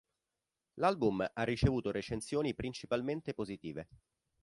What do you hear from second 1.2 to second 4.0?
ha ricevuto recensioni principalmente positive.